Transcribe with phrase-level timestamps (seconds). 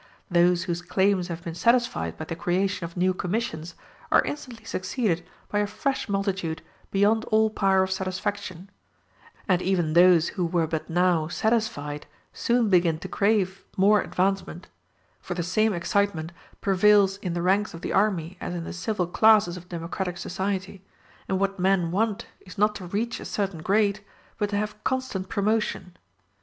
[0.31, 3.75] Those whose claims have been satisfied by the creation of new commissions
[4.11, 8.71] are instantly succeeded by a fresh multitude beyond all power of satisfaction;
[9.47, 14.69] and even those who were but now satisfied soon begin to crave more advancement;
[15.19, 16.31] for the same excitement
[16.61, 20.83] prevails in the ranks of the army as in the civil classes of democratic society,
[21.29, 23.99] and what men want is not to reach a certain grade,
[24.39, 25.95] but to have constant promotion.